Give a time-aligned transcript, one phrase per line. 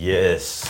[0.00, 0.62] Yes.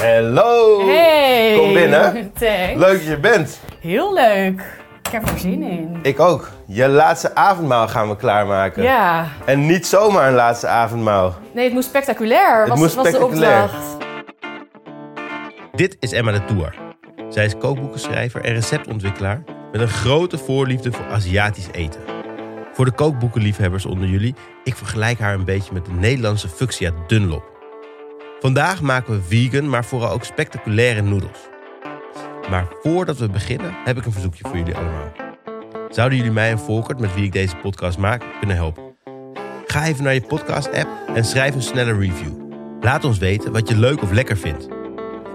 [0.00, 0.86] Hallo.
[0.86, 1.56] Hey!
[1.58, 2.12] Kom binnen.
[2.38, 2.80] Thanks.
[2.80, 3.60] Leuk dat je bent.
[3.80, 4.60] Heel leuk.
[5.02, 5.98] Ik heb er zin in.
[6.02, 6.50] Ik ook.
[6.66, 8.82] Je laatste avondmaal gaan we klaarmaken.
[8.82, 9.28] Ja.
[9.44, 11.34] En niet zomaar een laatste avondmaal.
[11.52, 12.68] Nee, het moest spectaculair.
[12.68, 13.56] was, moest was spectaculair.
[13.56, 13.96] de opdracht.
[15.72, 16.74] Dit is Emma de Tour.
[17.28, 19.42] Zij is kookboekenschrijver en receptontwikkelaar
[19.72, 22.00] met een grote voorliefde voor Aziatisch eten.
[22.72, 24.34] Voor de kookboekenliefhebbers onder jullie,
[24.64, 27.51] ik vergelijk haar een beetje met de Nederlandse Fuchsia Dunlop.
[28.42, 31.38] Vandaag maken we vegan, maar vooral ook spectaculaire noedels.
[32.50, 35.12] Maar voordat we beginnen, heb ik een verzoekje voor jullie allemaal.
[35.90, 38.82] Zouden jullie mij en Volkert, met wie ik deze podcast maak, kunnen helpen?
[39.66, 42.32] Ga even naar je podcast-app en schrijf een snelle review.
[42.80, 44.68] Laat ons weten wat je leuk of lekker vindt.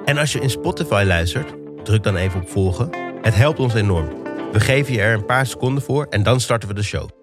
[0.05, 2.89] En als je in Spotify luistert, druk dan even op volgen.
[3.21, 4.07] Het helpt ons enorm.
[4.51, 7.16] We geven je er een paar seconden voor en dan starten we de show.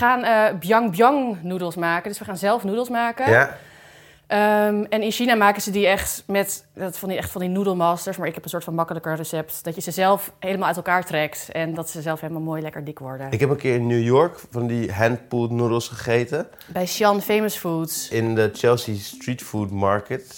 [0.00, 2.08] Gaan eh Biang Biang noedels maken.
[2.08, 3.30] Dus we gaan zelf noedels maken.
[3.30, 3.56] Ja.
[4.26, 7.50] Ehm, en in China maken ze die echt met dat van die, echt van die
[7.50, 8.16] noedelmasters.
[8.16, 9.64] Maar ik heb een soort van makkelijker recept.
[9.64, 11.48] Dat je ze zelf helemaal uit elkaar trekt.
[11.52, 13.30] En dat ze zelf helemaal mooi lekker dik worden.
[13.30, 16.46] Ik heb een keer in New York van die hand-pulled noodles gegeten.
[16.66, 18.08] Bij Xian Famous Foods.
[18.08, 20.36] In de Chelsea Street Food Market.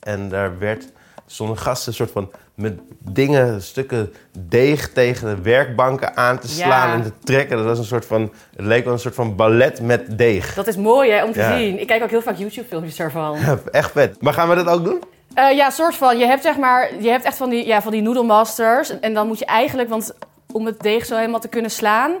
[0.00, 0.88] En daar werd
[1.26, 2.78] stonden gasten soort van met
[3.10, 6.94] dingen, stukken deeg tegen de werkbanken aan te slaan Ja.
[6.94, 7.56] en te trekken.
[7.56, 10.54] Dat was een soort van, het leek wel een soort van ballet met deeg.
[10.54, 11.56] Dat is mooi hè, om te Ja.
[11.58, 11.80] zien.
[11.80, 13.36] Ik kijk ook heel vaak YouTube-filmpjes daarvan.
[13.70, 14.22] Echt vet.
[14.22, 15.02] Maar gaan we dat ook doen?
[15.34, 16.18] Eh, ja, soort van.
[16.18, 18.90] Je hebt zeg maar, je hebt echt van die, ja, van die noedelmasters.
[18.90, 20.14] En, en dan moet je eigenlijk, want
[20.52, 22.12] om het deeg zo helemaal te kunnen slaan,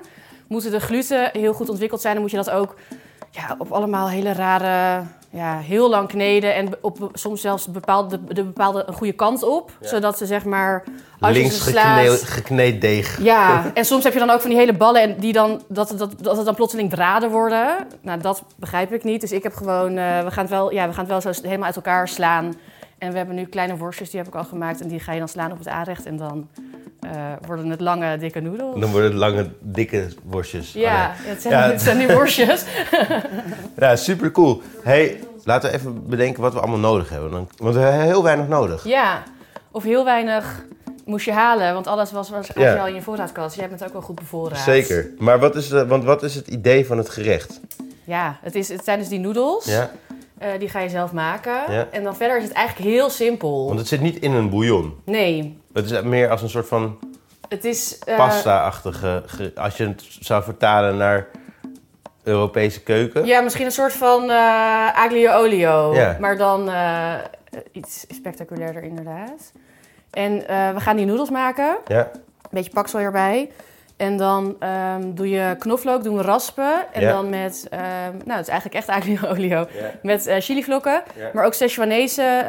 [0.48, 2.12] moeten de gluten heel goed ontwikkeld zijn.
[2.12, 2.74] Dan moet je dat ook
[3.30, 6.54] ja, op allemaal hele rare, ja, heel lang kneden.
[6.54, 9.72] En op soms zelfs bepaalde, de bepaalde een goede kant op.
[9.80, 10.84] Zodat ze zeg maar,
[11.20, 11.98] als je Links ze slaat...
[11.98, 13.22] gekne- gekneed deeg.
[13.22, 15.94] Ja, en soms heb je dan ook van die hele ballen en die dan, dat,
[15.96, 17.86] dat, dat het dan plotseling draden worden.
[18.02, 19.20] Nou, dat begrijp ik niet.
[19.20, 21.40] Dus ik heb gewoon, eh, we gaan het wel, ja, we gaan het wel zo
[21.42, 22.54] helemaal uit elkaar slaan.
[22.98, 24.80] En we hebben nu kleine worstjes, die heb ik al gemaakt.
[24.80, 26.06] En die ga je dan slaan op het aanrecht.
[26.06, 26.48] En dan
[27.00, 27.10] eh,
[27.46, 28.80] worden het lange, dikke noedels.
[28.80, 30.72] Dan worden het lange, dikke worstjes.
[30.72, 31.70] Ja, Oh, het, zijn, Ja.
[31.70, 32.64] het zijn die worstjes.
[33.78, 34.62] ja super cool.
[34.82, 37.30] Hey, laten we even bedenken wat we allemaal nodig hebben.
[37.30, 38.84] Dan, want we hebben heel weinig nodig.
[38.84, 39.22] ja,
[39.70, 40.64] of heel weinig
[41.04, 41.72] moest je halen.
[41.74, 42.72] Want alles was, was had Ja.
[42.72, 43.56] je al in je voorraadkast.
[43.56, 44.58] Jij bent ook wel goed bevoorraad.
[44.58, 45.10] Zeker.
[45.18, 47.60] Maar wat is, de, want wat is het idee van het gerecht?
[48.04, 49.64] Ja, het, is, het zijn dus die noedels.
[49.64, 49.90] Ja?
[50.38, 51.72] Eh, die ga je zelf maken.
[51.72, 51.86] Ja.
[51.90, 53.66] En dan verder is het eigenlijk heel simpel.
[53.66, 54.94] Want het zit niet in een bouillon.
[55.04, 56.98] Nee, Het is meer als een soort van
[57.48, 57.98] het is...
[57.98, 59.22] eh, pasta-achtige...
[59.26, 61.26] ge- Als je het zou vertalen naar
[62.22, 63.26] Europese keuken.
[63.26, 65.94] Ja, misschien een soort van eh aglio olio.
[65.94, 66.16] Ja.
[66.20, 66.70] Maar dan
[67.72, 69.52] iets spectaculairder inderdaad.
[70.10, 70.38] En
[70.74, 71.76] we gaan die noedels maken.
[71.86, 72.10] Ja.
[72.12, 72.20] Een
[72.50, 73.50] beetje paksel erbij.
[73.98, 76.92] En dan ehm, doe je knoflook, doen we raspen.
[76.92, 79.58] En dan met, ehm, nou het is eigenlijk echt aglio olio.
[79.58, 79.90] Ja.
[80.02, 81.02] Met chilivlokken.
[81.16, 81.30] Ja.
[81.32, 82.44] Maar ook Szechuanese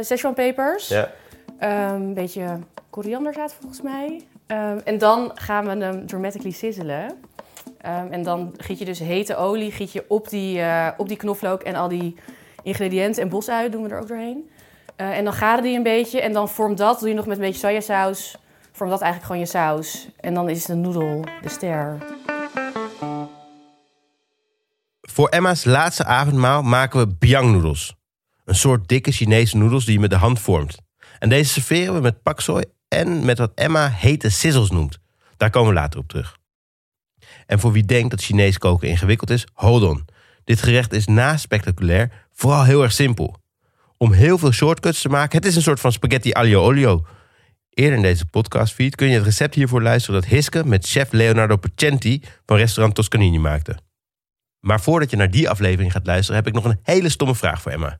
[0.00, 0.88] Szechuanpepers.
[0.88, 1.10] Ja.
[1.58, 2.58] Ehm, een beetje
[2.90, 4.20] korianderzaad volgens mij.
[4.84, 7.18] En dan gaan we hem dramatically sizzelen.
[8.10, 11.62] En dan giet je dus hete olie giet je op, die, eh, op die knoflook
[11.62, 12.14] en al die
[12.62, 13.22] ingrediënten.
[13.22, 14.50] En bosui doen we er ook doorheen.
[14.96, 16.20] En dan garen die een beetje.
[16.20, 18.36] En dan vormt dat, doe je nog met een beetje sojasaus.
[18.76, 20.08] Vormt dat eigenlijk gewoon je saus.
[20.20, 21.98] En dan is de noedel de ster.
[25.00, 27.94] Voor Emma's laatste avondmaal maken we biang noedels.
[28.44, 30.78] Een soort dikke Chinese noedels die je met de hand vormt.
[31.18, 34.98] En deze serveren we met paksoi en met wat Emma hete sizzles noemt.
[35.36, 36.36] Daar komen we later op terug.
[37.46, 40.04] En voor wie denkt dat Chinees koken ingewikkeld is, hold on.
[40.44, 43.36] Dit gerecht is na spectaculair vooral heel erg simpel.
[43.96, 47.04] Om heel veel shortcuts te maken, het is een soort van spaghetti aglio olio.
[47.74, 51.56] Eerder in deze podcastfeed kun je het recept hiervoor luisteren dat Hiske met chef Leonardo
[51.56, 53.76] Pacenti van restaurant Toscanini maakte.
[54.60, 57.62] Maar voordat je naar die aflevering gaat luisteren, heb ik nog een hele stomme vraag
[57.62, 57.98] voor Emma.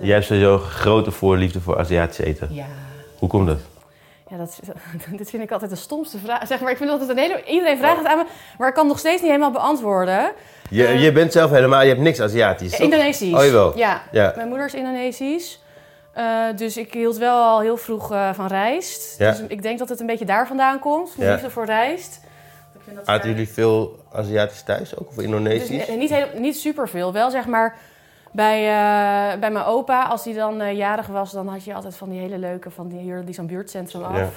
[0.00, 2.54] Jij hebt sowieso grote voorliefde voor Aziatisch eten.
[2.54, 2.66] Ja.
[3.18, 3.60] Hoe komt dat?
[4.30, 4.58] Ja, dat,
[5.18, 6.46] dit vind ik altijd de stomste vraag.
[6.46, 7.44] Zeg maar, ik vind altijd een hele...
[7.44, 8.24] Iedereen vraagt het aan me,
[8.58, 10.32] maar ik kan het nog steeds niet helemaal beantwoorden.
[10.70, 12.70] Je, je bent zelf helemaal, je hebt niks Aziatisch.
[12.70, 12.80] toch?
[12.80, 13.34] Indonesisch.
[13.34, 13.78] Oh, jawel.
[13.78, 14.02] Ja.
[14.12, 14.32] Ja.
[14.36, 15.60] Mijn moeder is Indonesisch.
[16.12, 16.24] Eh,
[16.56, 19.18] dus ik hield wel al heel vroeg eh, van rijst.
[19.18, 19.30] Ja.
[19.30, 21.16] Dus ik denk dat het een beetje daar vandaan komt.
[21.16, 21.34] Mijn Ja.
[21.34, 22.20] liefde voor rijst.
[23.04, 25.08] Aten jullie veel Aziatisch thuis ook?
[25.08, 25.86] Of Dus, Indonesisch?
[25.88, 27.12] eh, niet, heel, niet superveel.
[27.12, 27.76] Wel zeg maar
[28.32, 31.96] Bij, eh, bij mijn opa, als hij dan eh, jarig was, dan had je altijd
[31.96, 34.16] van die hele leuke, van die, hier, die zo'n buurtcentrum af.
[34.16, 34.28] Ja.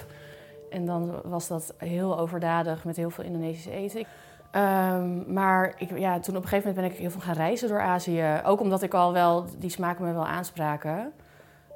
[0.69, 4.06] En dan was dat heel overdadig met heel veel Indonesisch eten.
[4.51, 7.68] Ehm, maar ik, ja, toen op een gegeven moment ben ik heel veel gaan reizen
[7.68, 8.42] door Azië.
[8.45, 11.13] Ook omdat ik al wel, die smaken me wel aanspraken.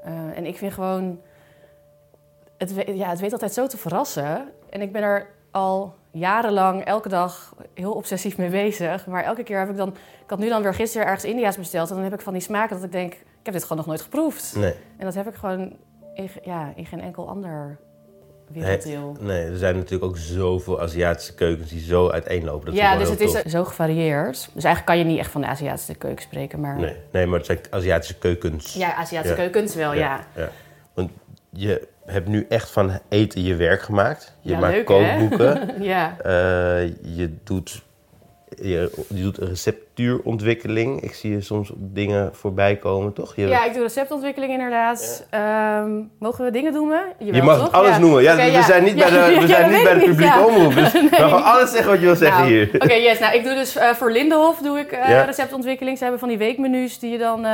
[0.03, 1.19] Eh, en ik vind gewoon,
[2.57, 4.49] het, ja, het weet altijd zo te verrassen.
[4.69, 5.27] En ik ben er
[5.57, 9.05] al jarenlang, elke dag, heel obsessief mee bezig.
[9.05, 9.89] Maar elke keer heb ik dan,
[10.23, 11.89] ik had nu dan weer gisteren ergens India's besteld.
[11.89, 13.85] En dan heb ik van die smaken dat ik denk, ik heb dit gewoon nog
[13.85, 14.55] nooit geproefd.
[14.55, 14.73] Nee.
[14.97, 15.75] En dat heb ik gewoon
[16.13, 17.79] in, ja, in geen enkel ander
[18.47, 19.17] werelddeel.
[19.19, 22.65] nee, er zijn natuurlijk ook zoveel Aziatische keukens die zo uiteenlopen.
[22.65, 24.49] Dat ja, dus het is zo gevarieerd.
[24.53, 26.79] Dus eigenlijk kan je niet echt van de Aziatische keuken spreken, maar...
[26.79, 28.73] Nee, nee, maar het zijn Aziatische keukens.
[28.73, 29.43] Ja, Aziatische Ja.
[29.43, 30.27] keukens wel, ja.
[30.35, 30.49] ja.
[30.93, 31.11] Want
[31.49, 34.33] je hebt nu echt van eten je werk gemaakt.
[34.41, 35.69] Je Ja, maakt leuk, kookboeken.
[35.79, 36.15] Ja.
[36.23, 37.81] Eh, je, doet,
[38.61, 41.01] je, je doet een receptuurontwikkeling.
[41.01, 43.35] Ik zie je soms dingen voorbij komen, toch?
[43.35, 45.25] Je, ja, ik doe receptontwikkeling inderdaad.
[45.29, 47.01] Ehm, mogen we dingen noemen?
[47.19, 47.71] je mag toch?
[47.71, 47.99] alles Ja.
[47.99, 48.23] noemen.
[48.23, 50.73] Ja, we zijn niet bij de, we zijn niet bij de publieke omroep.
[50.73, 52.69] Dus je mag alles zeggen wat je wil zeggen Nou, hier.
[52.75, 53.19] Oké, yes.
[53.19, 55.97] Nou, ik doe dus eh, voor Lindenhof doe ik eh, receptontwikkeling.
[55.97, 57.45] Ze hebben van die weekmenu's die je dan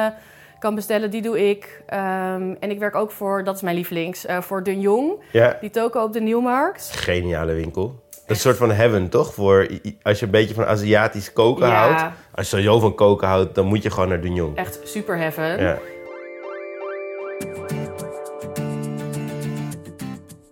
[0.63, 1.11] kan bestellen.
[1.11, 1.81] Die doe ik.
[1.87, 5.11] Ehm, en ik werk ook voor, dat is mijn lievelings, eh, voor De Jong.
[5.31, 6.91] Ja, Die toko op de Nieuwmarkt.
[6.95, 8.01] geniale winkel.
[8.09, 9.33] Dat is een soort van heaven, toch?
[9.33, 9.67] Voor
[10.01, 11.73] als je een beetje van Aziatisch koken Ja.
[11.87, 12.01] houdt.
[12.35, 14.57] Als je sowieso van koken houdt, dan moet je gewoon naar Dunjong.
[14.57, 15.59] Echt super heaven.
[15.63, 15.77] Ja.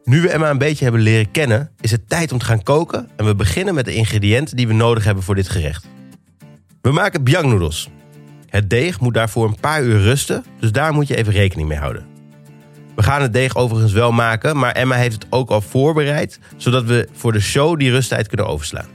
[0.03, 3.09] Nu we Emma een beetje hebben leren kennen, is het tijd om te gaan koken.
[3.15, 5.85] En we beginnen met de ingrediënten die we nodig hebben voor dit gerecht.
[6.81, 7.89] We maken biangnoedels.
[8.51, 11.77] Het deeg moet daarvoor een paar uur rusten, dus daar moet je even rekening mee
[11.77, 12.05] houden.
[12.95, 16.83] We gaan het deeg overigens wel maken, maar Emma heeft het ook al voorbereid, zodat
[16.83, 18.87] we voor de show die rusttijd kunnen overslaan.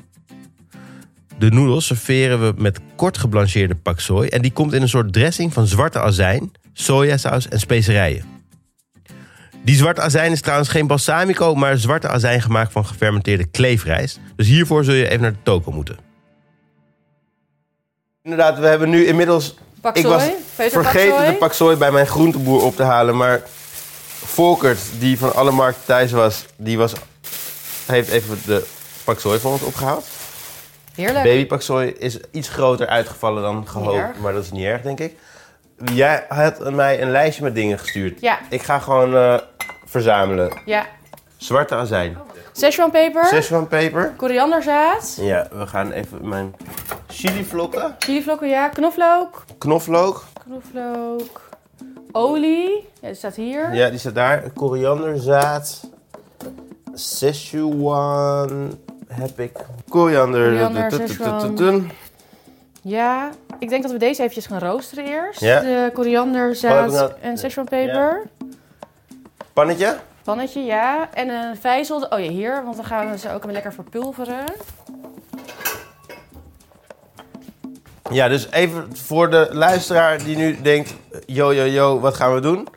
[1.38, 5.12] De noedels serveren we met kort geblancheerde pak sooi en die komt in een soort
[5.12, 8.24] dressing van zwarte azijn, sojasaus en specerijen.
[9.64, 14.20] Die zwarte azijn is trouwens geen balsamico, maar zwarte azijn gemaakt van gefermenteerde kleefrijst.
[14.36, 16.05] Dus hiervoor zul je even naar de toko moeten.
[18.26, 20.30] Inderdaad, we hebben nu inmiddels Pak Ik was.
[20.56, 23.16] Peter vergeten de paksoi bij mijn groenteboer op te halen.
[23.16, 23.42] Maar
[24.24, 26.92] Volkert, die van alle markten thuis was, die was,
[27.86, 28.66] heeft even de
[29.04, 30.06] paksoi voor ons opgehaald.
[30.94, 31.24] Heerlijk.
[31.24, 35.14] Baby paksoi is iets groter uitgevallen dan gehoopt, maar dat is niet erg, denk ik.
[35.92, 38.20] Jij had mij een lijstje met dingen gestuurd.
[38.20, 39.38] Ja, Ik ga gewoon eh,
[39.84, 40.60] verzamelen.
[40.64, 40.86] ja.
[41.36, 42.18] Zwarte azijn,
[42.56, 43.24] Szechuan peper.
[43.24, 44.12] Szechuan peper.
[44.16, 45.16] Korianderzaad.
[45.20, 46.54] Ja, we gaan even mijn
[47.06, 48.68] chilivlokken, Chilivlokken, ja.
[48.68, 49.44] Knoflook.
[49.58, 50.24] knoflook.
[50.44, 51.40] Knoflook.
[52.12, 52.88] Olie.
[53.00, 53.74] Ja, die staat hier.
[53.74, 54.50] Ja, die staat daar.
[54.54, 55.80] Korianderzaad.
[56.94, 59.52] Szechuan heb ik.
[59.88, 60.90] Koriander.
[60.90, 61.90] Szechuan.
[62.82, 65.40] Ja, ik denk dat we deze eventjes gaan roosteren eerst.
[65.40, 65.60] Ja.
[65.60, 68.22] De koriander, Oh, nou- en Szechuan peper.
[69.52, 69.96] Pannetje.
[70.26, 71.08] Pannetje, ja.
[71.14, 72.06] En een vijzel.
[72.10, 74.44] Oh ja, hier, want dan gaan we ze ook lekker verpulveren.
[78.10, 80.94] Ja, dus even voor de luisteraar die nu denkt...
[81.26, 82.68] Yo, yo, yo, wat gaan we doen?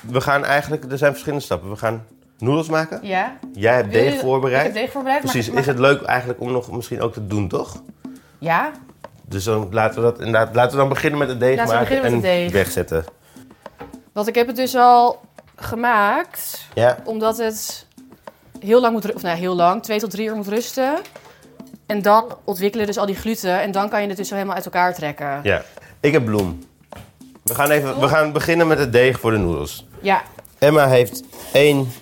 [0.00, 0.84] We gaan eigenlijk...
[0.92, 1.70] Er zijn verschillende stappen.
[1.70, 2.06] We gaan
[2.38, 3.00] noedels maken.
[3.02, 3.36] Ja.
[3.52, 4.66] Jij hebt deeg voorbereid.
[4.66, 5.20] Ik heb deeg voorbereid.
[5.20, 5.50] Precies.
[5.50, 7.82] maar- Is het leuk eigenlijk om nog misschien ook te doen, toch?
[8.38, 8.70] Ja,
[9.28, 10.54] Dus dan laten we dat inderdaad...
[10.54, 12.52] Laten we dan beginnen met het deeg Laten we maken beginnen met en het deeg.
[12.62, 13.04] wegzetten.
[14.12, 15.20] want ik heb het dus al
[15.62, 16.66] gemaakt.
[16.74, 16.98] Ja.
[17.04, 17.86] Omdat het
[18.60, 19.14] heel lang moet...
[19.14, 19.82] Of nou, heel lang.
[19.82, 20.98] Twee tot drie uur moet rusten.
[21.86, 23.60] En dan ontwikkelen dus al die gluten.
[23.60, 25.40] En dan kan je het dus zo helemaal uit elkaar trekken.
[25.42, 25.62] Ja.
[26.00, 26.58] Ik heb bloem.
[27.42, 29.86] We gaan, even, we gaan beginnen met het deeg voor de noedels.
[30.00, 30.22] Ja,
[30.58, 31.92] Emma heeft één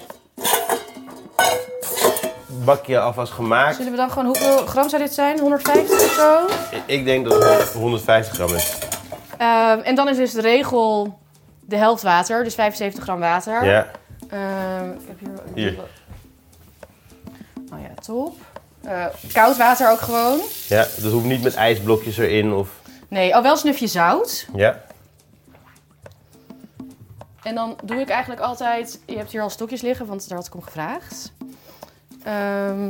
[2.64, 3.76] bakje alvast gemaakt.
[3.76, 4.26] zullen we dan gewoon...
[4.26, 5.38] Hoeveel gram zou dit zijn?
[5.38, 6.46] 150 of zo?
[6.86, 8.78] Ik denk dat het 150 gram is.
[9.38, 11.18] Ehm, en dan is dus de regel
[11.70, 12.44] de helft water.
[12.44, 13.64] Dus 75 gram water.
[13.64, 13.86] Ja.
[14.28, 15.38] Ehm, ik heb hier...
[15.54, 15.78] Hier.
[17.72, 18.36] Oh ja, top.
[18.82, 20.40] Eh, koud water ook gewoon.
[20.68, 22.68] ja, dus hoeft niet met ijsblokjes erin of...
[23.08, 24.46] Nee, al wel een snufje zout.
[24.54, 24.82] Ja.
[27.42, 29.00] En dan doe ik eigenlijk altijd...
[29.06, 31.32] Je hebt hier al stokjes liggen, want daar had ik om gevraagd.
[32.24, 32.88] Ehm,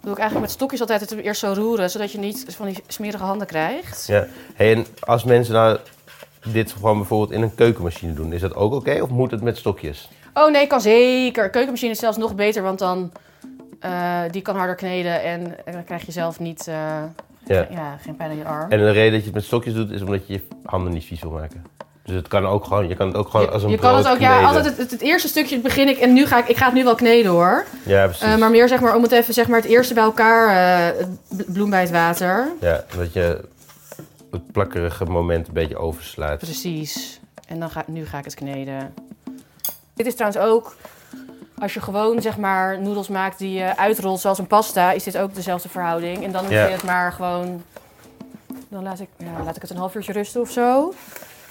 [0.00, 1.90] doe ik eigenlijk met stokjes altijd het eerst zo roeren...
[1.90, 4.06] zodat je niet van die smerige handen krijgt.
[4.06, 4.26] ja.
[4.54, 5.78] Hey, en als mensen nou
[6.46, 8.98] dit gewoon bijvoorbeeld in een keukenmachine doen, is dat ook oké?
[9.02, 10.08] Of moet het met stokjes?
[10.34, 11.50] Oh nee, kan zeker.
[11.50, 13.12] Keukenmachine is zelfs nog beter, want dan...
[13.80, 16.68] eh, die kan harder kneden en, en dan krijg je zelf niet...
[16.68, 16.74] eh,
[17.46, 17.66] Ja.
[17.70, 18.70] ja, geen pijn aan je arm.
[18.70, 21.04] En de reden dat je het met stokjes doet, is omdat je je handen niet
[21.04, 21.64] vies wil maken.
[22.04, 24.08] Dus het kan ook gewoon, je kan het ook gewoon als een je kan het
[24.08, 26.56] ook, ja, altijd het, het, het eerste stukje begin ik en nu ga ik, ik
[26.56, 27.64] ga het nu wel kneden hoor.
[27.82, 28.22] Ja, precies.
[28.22, 30.94] Eh, maar meer zeg maar om het even zeg maar het eerste bij elkaar,
[31.46, 32.48] bloem bij het water.
[32.60, 33.40] Ja, dat je
[34.32, 36.38] het plakkerige moment een beetje overslaat.
[36.38, 37.20] Precies.
[37.48, 38.94] En dan ga, nu ga ik het kneden.
[39.94, 40.76] Dit is trouwens ook,
[41.58, 45.18] als je gewoon zeg maar noedels maakt die je uitrolt zoals een pasta, is dit
[45.18, 46.24] ook dezelfde verhouding.
[46.24, 46.66] En dan Ja.
[46.66, 47.62] je het maar gewoon,
[48.68, 50.92] dan laat ik, ja, laat ik het een half uurtje rusten of zo.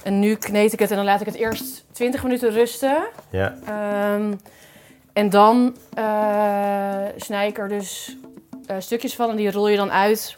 [0.04, 3.04] En nu kneed ik het en dan laat ik het eerst 20 minuten rusten.
[3.30, 4.34] Ja, Ehm,
[5.14, 8.18] en dan eh, snij ik er dus
[8.66, 10.36] eh, stukjes van en die rol je dan uit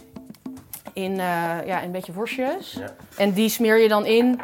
[0.94, 2.72] in, eh, ja, een beetje worstjes.
[2.80, 2.94] Ja.
[3.18, 4.40] En die smeer je dan in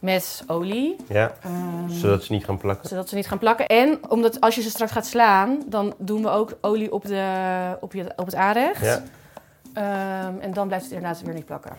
[0.00, 1.32] met olie, ja.
[1.42, 2.88] ehm, Zodat ze niet gaan plakken.
[2.88, 3.66] zodat ze niet gaan plakken.
[3.66, 7.24] En omdat als je ze straks gaat slaan, dan doen we ook olie op, de,
[7.80, 8.84] op, je, op het aanrecht.
[8.84, 9.02] Ja.
[9.74, 11.72] Ehm, en dan blijft het inderdaad weer niet plakken.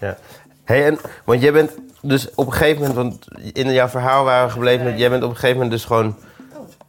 [0.64, 1.72] Hey, en, want jij bent
[2.02, 5.24] dus op een gegeven moment, want in jouw verhaal waren we gebleven met, jij bent
[5.24, 6.16] op een gegeven moment dus gewoon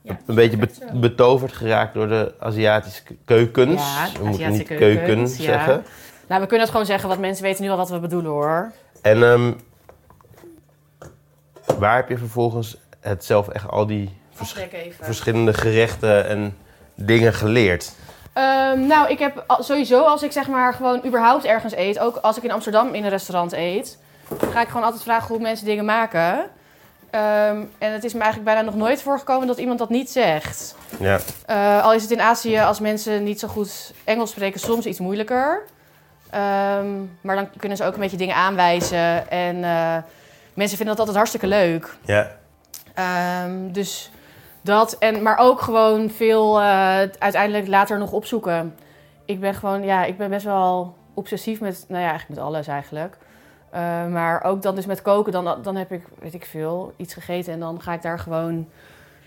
[0.02, 0.18] ja.
[0.26, 3.82] een beetje be- betoverd geraakt door de Aziatische keukens.
[3.82, 5.26] Ja, we moeten niet keuken ja.
[5.26, 5.84] zeggen.
[6.30, 8.72] Nou, we kunnen het gewoon zeggen, want mensen weten nu al wat we bedoelen hoor.
[9.02, 9.52] En ehm,
[11.78, 14.54] waar heb je vervolgens het zelf echt al die vers-
[15.00, 16.56] verschillende gerechten en
[16.94, 17.92] dingen geleerd?
[18.32, 22.36] Ehm, nou, ik heb sowieso als ik zeg maar gewoon überhaupt ergens eet, ook als
[22.36, 23.98] ik in Amsterdam in een restaurant eet,
[24.52, 26.38] ga ik gewoon altijd vragen hoe mensen dingen maken.
[27.10, 30.74] Ehm, en het is me eigenlijk bijna nog nooit voorgekomen dat iemand dat niet zegt.
[31.00, 34.86] Ja, Eh, al is het in Azië, als mensen niet zo goed Engels spreken, soms
[34.86, 35.62] iets moeilijker.
[36.30, 36.88] Ehm,
[37.20, 39.30] maar dan kunnen ze ook een beetje dingen aanwijzen.
[39.30, 39.96] En eh,
[40.54, 41.96] mensen vinden dat altijd hartstikke leuk.
[42.04, 42.38] ja,
[42.94, 44.10] Ehm, dus
[44.60, 44.98] dat.
[44.98, 48.74] En, maar ook gewoon veel eh, uiteindelijk later nog opzoeken.
[49.24, 52.66] Ik ben gewoon, ja, ik ben best wel obsessief met, nou ja, eigenlijk met alles
[52.66, 53.16] eigenlijk.
[53.70, 57.14] Eh, maar ook dan dus met koken, dan, dan heb ik, weet ik veel, iets
[57.14, 57.52] gegeten.
[57.52, 58.68] En dan ga ik daar gewoon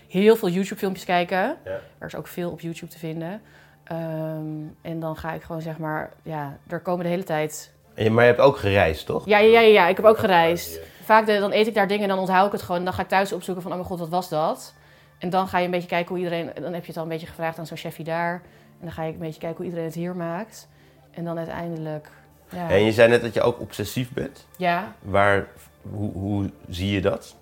[0.08, 1.56] heel veel YouTube-filmpjes kijken.
[1.64, 1.80] Ja.
[1.98, 3.40] Er is ook veel op YouTube te vinden.
[3.84, 4.46] Ehm,
[4.82, 8.24] en dan ga ik gewoon zeg maar, ja, er komen de hele tijd je- maar
[8.24, 9.26] je hebt ook gereisd, toch?
[9.26, 10.80] ja, ja, ja, ja, ik heb ook gereisd.
[11.02, 12.78] Vaak de- dan eet ik daar dingen en dan onthoud ik het gewoon.
[12.78, 14.74] En dan ga ik thuis opzoeken van, oh mijn god, wat was dat?
[15.18, 16.50] En dan ga je een beetje kijken hoe iedereen...
[16.60, 18.32] Dan heb je het al een beetje gevraagd aan zo'n chefie daar.
[18.80, 20.68] En dan ga je een beetje kijken hoe iedereen het hier maakt.
[21.10, 22.08] En dan uiteindelijk...
[22.48, 24.46] Ja, En je zei net dat je ook obsessief bent.
[24.56, 24.92] ja.
[25.02, 25.46] Waar,
[25.90, 27.34] hoe, hoe zie je dat?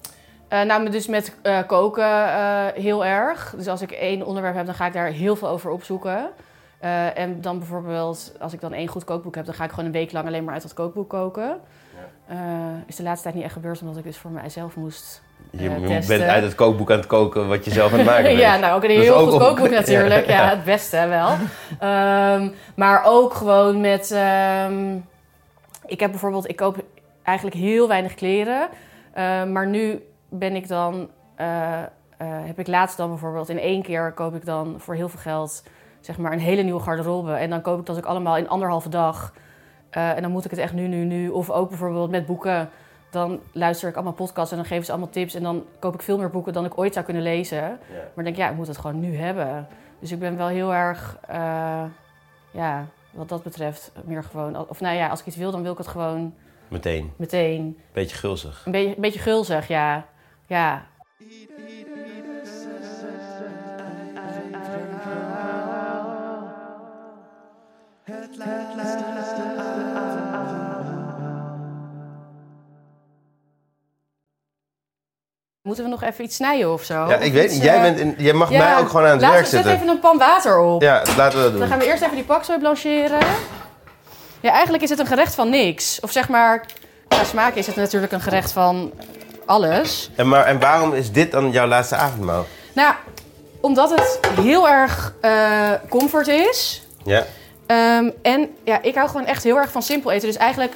[0.52, 3.54] Eh, nou, dus met eh, koken eh, heel erg.
[3.56, 6.28] Dus als ik één onderwerp heb, dan ga ik daar heel veel over opzoeken.
[7.14, 9.92] En dan bijvoorbeeld, als ik dan één goed kookboek heb, dan ga ik gewoon een
[9.92, 11.60] week lang alleen maar uit dat kookboek koken.
[12.86, 15.22] Is de laatste tijd niet echt gebeurd, omdat ik dus voor mijzelf moest.
[15.50, 15.68] Je,
[16.08, 18.38] bent uit het kookboek aan het koken wat je zelf aan het maken bent.
[18.38, 20.26] ja, nou ook een heel goed op- kookboek natuurlijk.
[20.26, 20.50] Ja, Ja, ja.
[20.50, 21.28] het beste wel.
[21.78, 24.10] Ehm, maar ook gewoon met...
[24.10, 24.96] ehm,
[25.86, 26.48] ik heb bijvoorbeeld...
[26.48, 26.76] Ik koop
[27.22, 28.68] eigenlijk heel weinig kleren.
[29.52, 30.02] Maar nu
[30.32, 31.10] ben ik dan...
[31.34, 31.86] eh, eh,
[32.18, 33.48] heb ik laatst dan bijvoorbeeld...
[33.48, 35.62] In één keer koop ik dan voor heel veel geld...
[36.00, 37.32] Zeg maar een hele nieuwe garderobe.
[37.32, 39.34] En dan koop ik dat ook allemaal in anderhalve dag.
[39.90, 41.28] Eh, en dan moet ik het echt nu, nu, nu.
[41.28, 42.70] Of ook bijvoorbeeld met boeken
[43.10, 45.34] dan luister ik allemaal podcasts en dan geven ze allemaal tips.
[45.34, 47.60] En dan koop ik veel meer boeken dan ik ooit zou kunnen lezen.
[47.90, 49.66] Maar ik denk, ja, ik moet het gewoon nu hebben.
[49.98, 51.18] Dus ik ben wel heel erg,
[52.50, 54.68] ja, wat dat betreft, meer gewoon...
[54.68, 56.34] Of nou ja, als ik iets wil, dan wil ik het gewoon
[56.68, 57.12] Meteen.
[57.16, 57.78] meteen.
[57.92, 58.62] Beetje gulzig.
[58.66, 60.06] Een beetje, een beetje gulzig, ja.
[60.52, 60.86] Ja,
[75.62, 76.94] Moeten we nog even iets snijden of zo?
[76.94, 77.62] Ja, ik weet niet.
[77.62, 79.50] Jij, eh, bent in, jij mag ja, mij ook gewoon aan het laten werk we-
[79.50, 79.82] Zet zetten.
[79.82, 80.82] even een pan water op.
[80.82, 81.60] Ja, laten we dat doen.
[81.60, 83.18] Dan gaan we eerst even die paksoi blancheren.
[84.40, 86.00] Ja, eigenlijk is het een gerecht van niks.
[86.00, 86.66] Of zeg maar,
[87.08, 88.92] qua smaak is het natuurlijk een gerecht van
[89.46, 90.10] alles.
[90.14, 92.46] En, maar, en waarom is dit dan jouw laatste avondmaal?
[92.72, 92.94] Nou,
[93.60, 96.86] omdat het heel erg eh, comfort is.
[97.04, 97.24] Ja.
[97.66, 100.28] Ehm, en ja, ik hou gewoon echt heel erg van simpel eten.
[100.28, 100.74] Dus eigenlijk,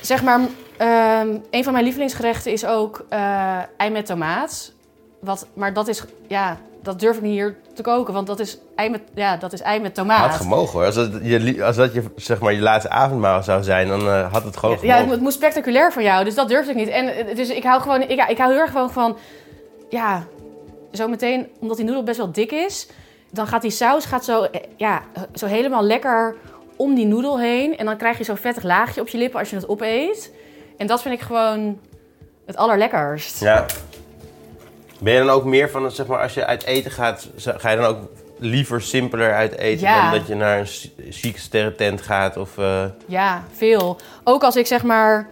[0.00, 0.40] zeg maar,
[0.76, 4.72] ehm, een van mijn lievelingsgerechten is ook eh, ei met tomaat.
[5.20, 8.58] Wat, maar dat is, ja, dat durf ik niet hier te koken, want dat is
[8.76, 10.30] ei met, ja, dat is ei met tomaat.
[10.30, 10.84] Had gemogen hoor.
[10.84, 14.32] Als dat je, als dat je, zeg maar, je laatste avondmaal zou zijn, dan eh,
[14.32, 15.10] had het gewoon Ja, gemogen.
[15.10, 16.88] het moet spectaculair van jou, dus dat durfde ik niet.
[16.88, 19.16] En eh, dus ik hou gewoon, ik, ja, ik hou heel erg gewoon van,
[19.88, 20.24] ja,
[20.92, 22.88] zo meteen, omdat die noedel best wel dik is,
[23.32, 25.02] dan gaat die saus gaat zo, eh, ja,
[25.34, 26.36] zo helemaal lekker
[26.76, 27.76] om die noedel heen.
[27.78, 30.32] En dan krijg je zo'n vettig laagje op je lippen als je het opeet.
[30.76, 31.78] En dat vind ik gewoon
[32.46, 33.40] het allerlekkerst.
[33.40, 33.66] Ja.
[35.00, 37.76] Ben je dan ook meer van, zeg maar, als je uit eten gaat, ga je
[37.76, 37.98] dan ook
[38.38, 40.10] liever simpeler uit eten Ja.
[40.10, 42.58] dan dat je naar een chi- chique sterrentent gaat of...
[42.58, 43.96] eh, Ja, veel.
[44.24, 45.28] Ook als ik zeg maar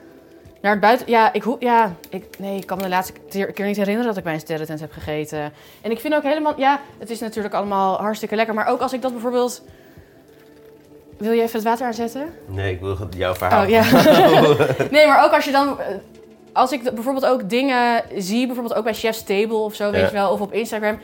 [0.63, 1.11] naar het buiten...
[1.11, 4.25] Ja, ik, ja ik, nee, ik kan me de laatste keer niet herinneren dat ik
[4.25, 5.53] bij een sterrentent heb gegeten.
[5.81, 6.55] En ik vind ook helemaal...
[6.57, 8.55] Ja, het is natuurlijk allemaal hartstikke lekker.
[8.55, 9.63] Maar ook als ik dat bijvoorbeeld...
[11.19, 12.33] Wil je even het water aanzetten?
[12.47, 13.63] Nee, ik wil jouw verhaal.
[13.63, 13.83] Oh ja.
[14.91, 15.79] nee, maar ook als je dan.
[16.59, 20.07] Als ik bijvoorbeeld ook dingen zie, bijvoorbeeld ook bij Chef's Table of zo, weet Ja.
[20.07, 20.99] je wel, of op Instagram.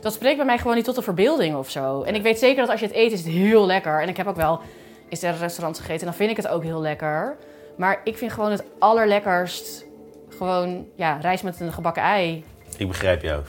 [0.00, 2.02] Dat spreekt bij mij gewoon niet tot de verbeelding of zo.
[2.02, 4.02] En ik weet zeker dat als je het eet, is het heel lekker.
[4.02, 4.60] En ik heb ook wel
[5.08, 7.36] in sterrenrestaurants gegeten en dan vind ik het ook heel lekker.
[7.76, 9.84] Maar ik vind gewoon het allerlekkerst
[10.28, 12.44] gewoon ja, rijst met een gebakken ei.
[12.76, 13.42] Ik begrijp jou.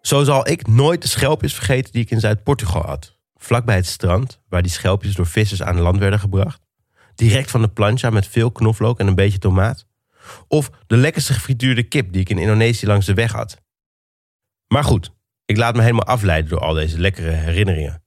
[0.00, 3.12] Zo zal ik nooit de schelpjes vergeten die ik in Zuid-Portugal had.
[3.36, 6.62] Vlakbij het strand, waar die schelpjes door vissers aan land werden gebracht.
[7.14, 9.86] Direct van de plancha met veel knoflook en een beetje tomaat.
[10.48, 13.56] Of de lekkerste gefrituurde kip die ik in Indonesië langs de weg had.
[14.66, 15.10] Maar goed,
[15.44, 18.02] ik laat me helemaal afleiden door al deze lekkere herinneringen.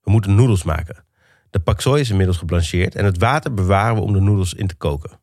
[0.00, 1.04] We moeten noedels maken.
[1.50, 4.74] De paksoi is inmiddels geblancheerd en het water bewaren we om de noedels in te
[4.76, 5.20] koken.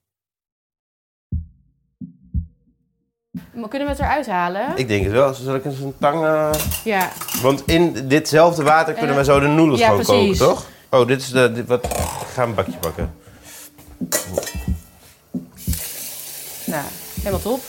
[3.53, 4.77] Maar kunnen we het eruit halen?
[4.77, 5.33] Ik denk het wel.
[5.33, 6.23] Zal ik eens een tang...
[6.25, 6.51] eh,
[6.83, 7.11] Ja.
[7.41, 10.37] Want in ditzelfde water kunnen Eh, we zo de noedels ja, gewoon koken, precies.
[10.37, 10.67] toch?
[10.89, 11.51] Oh, dit is de...
[11.51, 13.13] Dit, wat, ik ga een bakje pakken.
[16.65, 16.83] Nou,
[17.19, 17.59] helemaal top.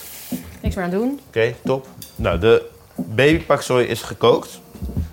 [0.62, 1.20] Niks meer aan doen.
[1.28, 1.87] Oké, top.
[2.16, 4.60] Nou, de baby paksoi is gekookt.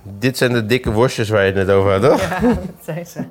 [0.04, 2.22] Dit zijn de dikke worstjes waar je het net over had, toch?
[2.30, 3.24] Ja, dat zijn ze.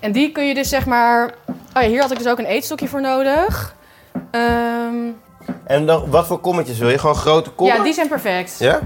[0.00, 1.34] En die kun je dus zeg maar...
[1.48, 3.74] Oh ja, hier had ik dus ook een eetstokje voor nodig.
[4.30, 4.94] Ehm,
[5.64, 6.98] En dan, wat voor kommetjes wil je?
[6.98, 7.76] Gewoon grote kommen?
[7.76, 8.58] ja, die zijn perfect.
[8.58, 8.80] Ja?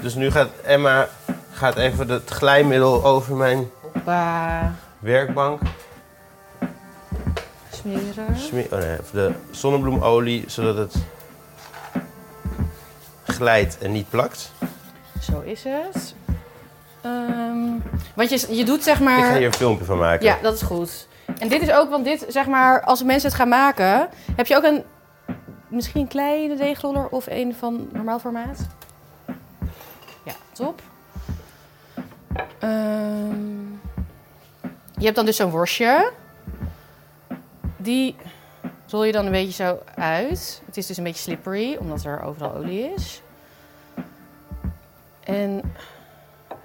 [0.00, 1.08] Dus nu gaat Emma
[1.56, 4.74] gaat even het glijmiddel over mijn Hoppa.
[4.98, 5.60] werkbank
[7.70, 8.36] Smeren.
[8.36, 8.72] smeren.
[8.72, 10.94] Oh nee, even de zonnebloemolie, zodat het
[13.24, 14.52] glijdt en niet plakt.
[15.20, 16.14] Zo is het.
[17.00, 17.68] Ehm,
[18.14, 19.36] want je, je doet zeg Ik ga maar...
[19.36, 20.26] hier een filmpje van maken.
[20.26, 21.08] Ja, dat is goed.
[21.38, 24.56] En dit is ook, want dit zeg maar, als mensen het gaan maken, heb je
[24.56, 24.84] ook een
[25.68, 28.66] misschien een kleine deegroller of een van normaal formaat?
[30.22, 30.80] Ja, top.
[32.70, 33.38] Ehm,
[34.98, 36.12] je hebt dan dus zo'n worstje.
[37.76, 38.16] Die
[38.90, 40.62] rol je dan een beetje zo uit.
[40.66, 43.22] Het is dus een beetje slippery, omdat er overal olie is.
[45.24, 45.74] En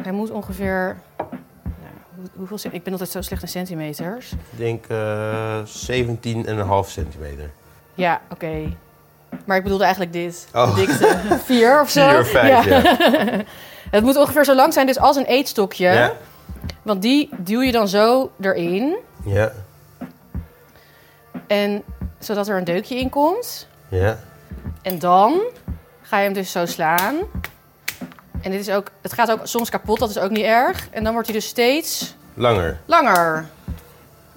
[0.01, 1.29] hij moet ongeveer nou,
[2.15, 4.31] hoe- hoeveel Ik ben altijd zo slecht in centimeters.
[4.31, 7.51] Ik denk eh 17,5 centimeter.
[7.93, 8.73] Ja, oké.
[9.45, 10.47] Maar ik bedoelde eigenlijk dit.
[10.53, 10.75] Oh.
[10.75, 11.17] De dikte.
[11.43, 12.01] Vier of zo.
[12.33, 12.63] Ja.
[13.91, 15.87] Het moet ongeveer zo lang zijn, dus als een eetstokje.
[15.87, 16.13] Ja?
[16.81, 18.97] Want die duw je dan zo erin.
[19.25, 19.51] Ja.
[21.47, 21.83] En
[22.19, 23.67] zodat er een deukje in komt.
[23.89, 24.17] Ja.
[24.81, 25.41] En dan
[26.01, 27.15] ga je hem dus zo slaan.
[28.41, 30.87] En dit is ook, het gaat ook soms kapot, dat is ook niet erg.
[30.91, 32.79] En dan wordt hij dus steeds Langer.
[32.85, 33.45] langer.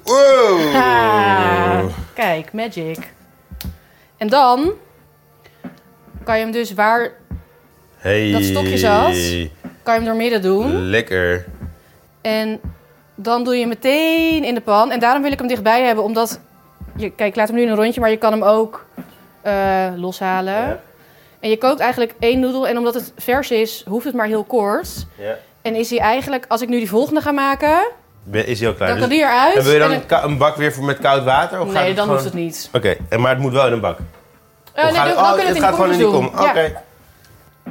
[0.03, 1.91] Wow!
[2.15, 3.13] Kijk, magic.
[4.17, 4.73] En dan
[6.25, 7.13] kan je hem dus waar
[8.05, 8.33] Hey.
[8.33, 9.05] dat stokje zat.
[9.83, 10.89] kan je hem door midden doen.
[10.89, 11.45] Lekker.
[12.21, 12.61] En
[13.15, 14.91] dan doe je hem meteen in de pan.
[14.91, 16.41] En daarom wil ik hem dichtbij hebben, omdat...
[16.97, 18.85] Je, kijk, ik laat hem nu in een rondje, maar je kan hem ook
[19.43, 20.53] eh, loshalen.
[20.53, 20.81] Ja.
[21.41, 22.69] En je kookt eigenlijk één noedel.
[22.69, 25.07] En omdat het vers is, hoeft het maar heel kort.
[25.19, 25.37] Ja.
[25.63, 27.87] En is hij eigenlijk, als ik nu die volgende ga maken,
[28.31, 28.89] Is hij al klaar?
[28.89, 29.57] dan kan Dus- die eruit.
[29.57, 31.61] en wil je dan En een, bak weer voor met koud water?
[31.61, 32.11] Of nee, het dan gewoon...
[32.11, 32.69] hoeft het niet.
[32.73, 33.99] Oké, en maar het moet wel in een bak.
[34.73, 36.27] Eh, nee, dan, oh, kun je het, in gaat gewoon in die kom.
[36.27, 36.61] Oké.
[36.61, 36.83] Ja.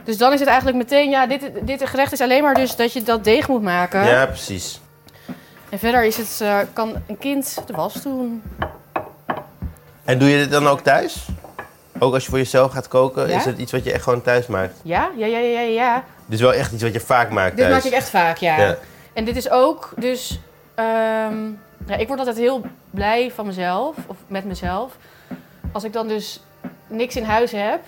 [0.04, 2.94] Dus dan is het eigenlijk meteen, ja, dit, dit gerecht is alleen maar dus dat
[2.94, 4.06] je dat deeg moet maken.
[4.06, 4.82] Ja, precies.
[5.70, 8.44] En verder is het, eh, kan een kind de was doen.
[10.04, 11.26] En doe je dit dan ook thuis?
[12.00, 13.38] Ook als je voor jezelf gaat koken, Ja.
[13.38, 14.80] is het iets wat je echt gewoon thuis maakt?
[14.84, 16.04] Ja, ja, ja, ja, ja.
[16.26, 17.74] Dit is wel echt iets wat je vaak maakt Dit thuis.
[17.84, 18.58] maak ik echt vaak, ja.
[18.58, 18.78] Ja.
[19.14, 20.40] En dit is ook, dus...
[20.76, 21.46] ehm,
[21.88, 24.98] ja, ik word altijd heel blij van mezelf, of met mezelf.
[25.72, 26.42] Als ik dan dus
[26.88, 27.80] niks in huis heb.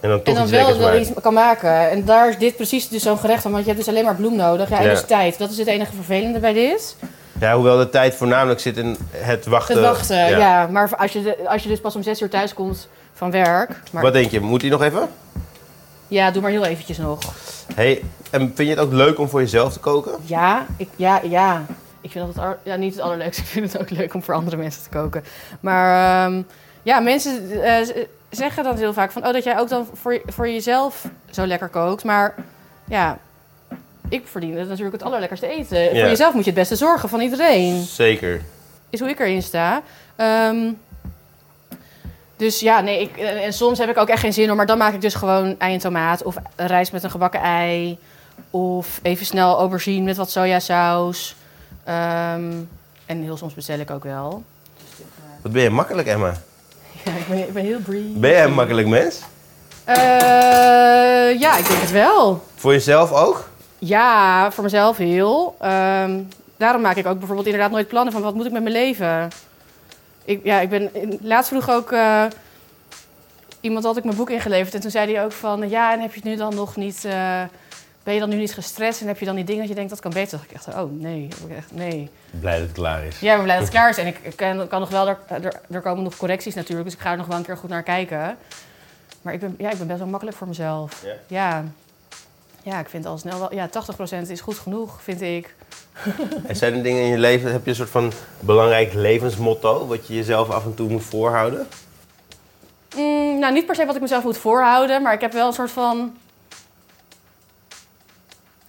[0.00, 1.90] En dan toch en dan iets wel, iets kan maken.
[1.90, 3.50] En daar is dit precies dus zo'n gerecht van.
[3.50, 4.68] Want je hebt dus alleen maar bloem nodig.
[4.68, 4.90] Ja, en Ja.
[4.90, 5.38] dus tijd.
[5.38, 6.96] Dat is het enige vervelende bij dit.
[7.40, 9.74] Ja, hoewel de tijd voornamelijk zit in het wachten.
[9.74, 10.66] Het wachten, ja.
[10.66, 13.80] Maar als je, als je dus pas om zes uur thuis komt van werk.
[13.90, 15.08] Maar, Wat denk je, moet die nog even?
[16.08, 17.18] Ja, doe maar heel eventjes nog.
[17.74, 20.12] Hey, en vind je het ook leuk om voor jezelf te koken?
[20.24, 21.64] Ja, ik, ja, ja.
[22.00, 23.42] Ik vind dat het ja, niet het allerleukste.
[23.46, 25.24] Ik vind het ook leuk om voor andere mensen te koken.
[25.60, 26.42] Maar ehm,
[26.82, 27.86] ja, mensen eh,
[28.30, 29.26] zeggen dan heel vaak van...
[29.26, 32.04] Oh, dat jij ook dan voor, voor jezelf zo lekker kookt.
[32.04, 32.34] Maar
[32.84, 33.18] ja,
[34.08, 35.78] ik verdien het natuurlijk het allerlekkerste eten.
[35.78, 35.88] Ja.
[35.88, 37.82] Voor jezelf moet je het beste zorgen van iedereen.
[37.82, 38.42] Zeker.
[38.90, 39.82] Is hoe ik erin sta.
[40.16, 40.72] Ehm,
[42.36, 44.56] dus ja, nee, ik, en soms heb ik ook echt geen zin hoor.
[44.56, 46.22] Maar dan maak ik dus gewoon ei en tomaat.
[46.22, 47.98] Of rijst met een gebakken ei.
[48.50, 51.36] Of even snel aubergine met wat sojasaus.
[51.84, 52.52] Ehm,
[53.06, 54.44] en heel soms bestel ik ook wel.
[55.42, 56.34] Wat ben je makkelijk, Emma?
[57.08, 58.12] Ja, ik ben, ik ben heel breezy.
[58.18, 59.20] Ben jij een makkelijk mens?
[59.84, 59.94] Eh,
[61.40, 62.42] ja, ik denk het wel.
[62.54, 63.48] Voor jezelf ook?
[63.78, 65.56] Ja, voor mezelf heel.
[65.60, 66.20] Ehm,
[66.56, 69.28] daarom maak ik ook bijvoorbeeld inderdaad nooit plannen van wat moet ik met mijn leven.
[70.24, 72.24] Ik, ja, ik ben in- laatst vroeg ook eh,
[73.60, 76.10] iemand had ik mijn boek ingeleverd en toen zei hij ook van ja en heb
[76.14, 77.42] je het nu dan nog niet, eh,
[78.08, 79.90] ben je dan nu niet gestrest en heb je dan die dingen dat je denkt
[79.90, 80.30] dat kan beter?
[80.30, 82.10] Dacht ik echt oh nee, ik echt nee.
[82.40, 83.20] Blij dat het klaar is.
[83.20, 85.08] Ja, ik ben blij dat het klaar is en ik, ik kan, kan nog wel
[85.08, 87.56] er, er, er komen nog correcties natuurlijk, dus ik ga er nog wel een keer
[87.56, 88.36] goed naar kijken.
[89.22, 91.04] Maar ik ben, ja, ik ben best wel makkelijk voor mezelf.
[91.04, 91.14] Ja?
[91.26, 91.64] Ja.
[92.62, 93.54] Ja, ik vind al snel wel...
[93.54, 93.68] Ja,
[94.26, 95.54] 80% is goed genoeg, vind ik.
[96.46, 99.86] En zijn er dingen in je leven, heb je een soort van belangrijk levensmotto...
[99.86, 101.66] wat je jezelf af en toe moet voorhouden?
[102.96, 105.52] Mm, nou, niet per se wat ik mezelf moet voorhouden, maar ik heb wel een
[105.52, 106.16] soort van...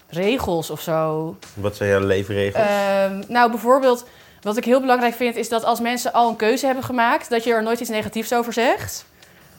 [0.09, 1.35] regels of zo.
[1.53, 2.63] Wat zijn jouw leefregels?
[2.65, 4.05] Ehm, nou, bijvoorbeeld,
[4.41, 7.43] wat ik heel belangrijk vind, is dat als mensen al een keuze hebben gemaakt, dat
[7.43, 9.05] je er nooit iets negatiefs over zegt.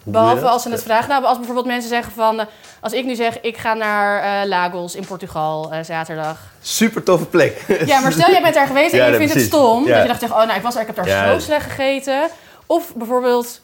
[0.03, 1.09] Behalve als ze het vragen.
[1.09, 2.41] Nou, als bijvoorbeeld mensen zeggen van...
[2.41, 2.47] eh,
[2.81, 6.39] Als ik nu zeg, ik ga naar eh, Lagos in Portugal eh, zaterdag.
[6.61, 7.65] Super toffe plek.
[7.87, 9.51] Ja, maar stel jij bent daar geweest en Ja, je vindt precies.
[9.51, 9.87] het stom.
[9.87, 9.95] Ja.
[9.95, 11.33] Dat je dacht, oh nou, ik was er, ik heb daar Ja.
[11.33, 12.29] zo slecht gegeten.
[12.67, 13.61] Of bijvoorbeeld,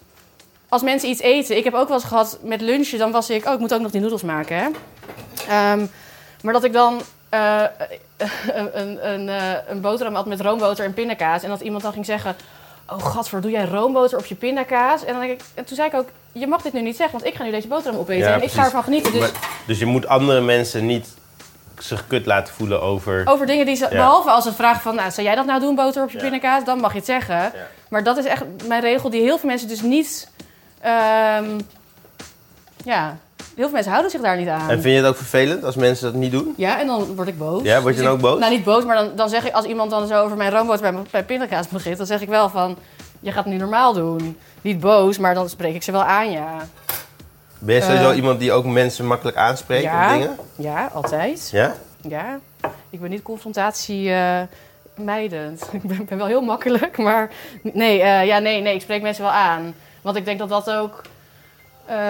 [0.68, 1.56] als mensen iets eten.
[1.56, 3.46] Ik heb ook wel eens gehad met lunchen, dan was ik...
[3.46, 4.68] Oh, ik moet ook nog die noedels maken, hè.
[5.48, 5.86] Ehm,
[6.46, 7.62] maar dat ik dan eh,
[8.58, 11.42] een, een, een, eh, een boterham had met roomboter en pindakaas.
[11.42, 12.36] En dat iemand dan ging zeggen...
[12.90, 15.04] Oh, gadver, doe jij roomboter op je pindakaas?
[15.04, 17.18] En, dan denk ik, en toen zei ik ook, je mag dit nu niet zeggen,
[17.18, 18.28] want ik ga nu deze boterham opeten.
[18.28, 19.12] Ja, en ik ga ervan genieten.
[19.12, 19.30] Dus Maar-
[19.66, 21.14] dus je moet andere mensen niet
[21.78, 23.22] zich kut laten voelen over...
[23.24, 23.84] over dingen die ze...
[23.84, 23.90] Ja.
[23.90, 26.22] Behalve als ze vragen van, nou, zou jij dat nou doen, boter op je Ja.
[26.22, 26.64] pindakaas?
[26.64, 27.52] Dan mag je het zeggen.
[27.88, 30.30] Maar dat is echt mijn regel die heel veel mensen dus niet...
[30.80, 31.58] ehm,
[32.84, 33.16] ja,
[33.64, 34.60] veel mensen houden zich daar niet aan.
[34.70, 36.54] En vind je het ook vervelend als mensen dat niet doen?
[36.56, 37.62] Ja, en dan word ik boos.
[37.62, 38.38] Ja, word je Dus dan ook boos?
[38.38, 39.52] Nou, niet boos, maar dan, dan zeg ik...
[39.52, 41.96] Als iemand dan zo over mijn roomboter bij, bij pindakaas begint...
[41.96, 42.76] dan zeg ik wel van...
[43.20, 44.36] Je gaat het nu normaal doen.
[44.62, 46.66] Niet boos, maar dan spreek ik ze wel aan, ja.
[47.58, 48.16] Ben je sowieso Eh.
[48.16, 50.06] iemand die ook mensen makkelijk aanspreekt Ja.
[50.14, 50.36] op dingen?
[50.56, 51.48] Ja, altijd.
[51.52, 51.74] Ja?
[52.00, 52.38] Ja.
[52.90, 54.12] Ik ben niet confrontatie...
[54.12, 54.40] eh,
[54.94, 55.68] mijdend.
[55.72, 57.30] Ik ben, ben wel heel makkelijk, maar
[57.62, 59.74] nee, eh, ja, nee, nee, ik spreek mensen wel aan.
[60.02, 61.02] Want ik denk dat dat ook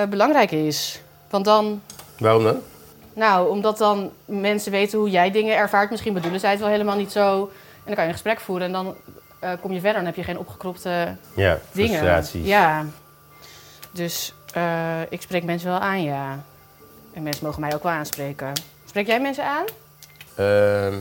[0.09, 1.01] belangrijk is.
[1.31, 1.83] Want dan,
[2.19, 2.57] Waarom dan?
[3.13, 5.91] nou, omdat dan mensen weten hoe jij dingen ervaart.
[5.91, 7.41] Misschien bedoelen zij het wel helemaal niet zo.
[7.41, 8.95] En dan kan je een gesprek voeren en dan
[9.39, 9.97] eh, kom je verder.
[9.97, 11.89] Dan heb je geen opgekropte Ja, dingen.
[11.91, 12.47] frustraties.
[12.47, 12.85] Ja.
[13.93, 16.43] Dus eh, ik spreek mensen wel aan, ja.
[17.13, 18.53] En mensen mogen mij ook wel aanspreken.
[18.87, 19.65] Spreek jij mensen aan?
[20.35, 20.95] Ehm,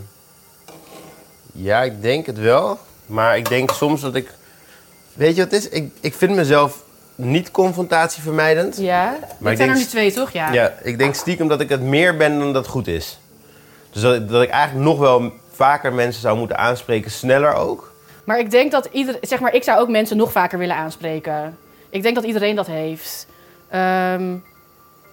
[1.51, 2.79] ja, ik denk het wel.
[3.05, 4.33] Maar ik denk soms dat ik...
[5.13, 5.69] Weet je wat het is?
[5.69, 6.83] Ik, ik vind mezelf
[7.15, 8.77] niet confrontatievermijdend.
[8.77, 9.13] Ja.
[9.13, 10.31] ik Maar zijn denk er nu twee, toch?
[10.31, 10.53] Ja.
[10.53, 13.19] Ja, ik denk stiekem dat ik het meer ben dan dat goed is.
[13.91, 17.93] Dus dat, dat ik eigenlijk nog wel vaker mensen zou moeten aanspreken, sneller ook.
[18.23, 21.57] Maar ik denk dat ieder, zeg maar, ik zou ook mensen nog vaker willen aanspreken.
[21.89, 23.27] Ik denk dat iedereen dat heeft.
[23.69, 24.35] Ehm,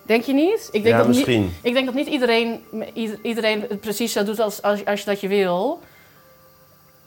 [0.07, 0.69] denk je niet?
[0.73, 1.55] Ik denk ja, dat niet- misschien.
[1.63, 2.61] ik denk dat niet iedereen,
[2.95, 5.81] ieder- iedereen het precies zo doet als, als, als je dat je wil.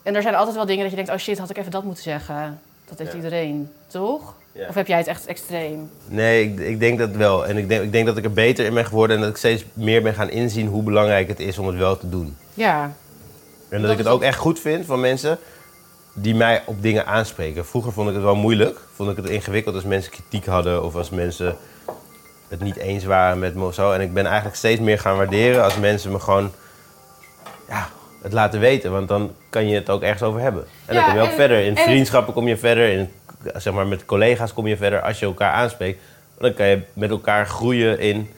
[0.03, 1.83] En er zijn altijd wel dingen dat je denkt, oh shit, had ik even dat
[1.83, 2.61] moeten zeggen.
[2.89, 3.15] Dat heeft Ja.
[3.17, 4.33] iedereen, toch?
[4.51, 4.67] Ja.
[4.67, 5.89] Of heb jij het echt extreem?
[6.07, 7.45] Nee, ik, ik denk dat wel.
[7.47, 9.37] En ik denk, ik denk dat ik er beter in ben geworden en dat ik
[9.37, 12.37] steeds meer ben gaan inzien hoe belangrijk het is om het wel te doen.
[12.53, 12.83] Ja.
[12.83, 12.91] En
[13.69, 15.37] dat, Dat ik het ook ook- echt goed vind van mensen
[16.13, 17.65] die mij op dingen aanspreken.
[17.65, 18.79] Vroeger vond ik het wel moeilijk.
[18.93, 21.57] Vond ik het ingewikkeld als mensen kritiek hadden of als mensen
[22.47, 23.91] het niet eens waren met me of zo.
[23.91, 26.51] En ik ben eigenlijk steeds meer gaan waarderen als mensen me gewoon
[27.67, 27.89] ja,
[28.25, 28.91] het laten weten.
[28.91, 30.65] Want dan kan je het ook ergens over hebben.
[30.85, 31.59] En dan Ja, kom je ook en- verder.
[31.65, 32.89] In en- vriendschappen kom je verder.
[32.89, 33.11] In,
[33.55, 35.01] zeg maar, met collega's kom je verder.
[35.01, 36.01] Als je elkaar aanspreekt,
[36.39, 38.29] dan kan je met elkaar groeien in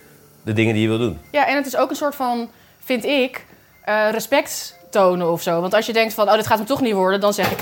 [0.44, 1.20] de dingen die je wil doen.
[1.32, 2.50] Ja, en het is ook een soort van,
[2.84, 3.46] vind ik,
[3.84, 5.62] eh, respect tonen of zo.
[5.62, 7.60] Want als je denkt van, oh, dit gaat hem toch niet worden, dan zeg ik...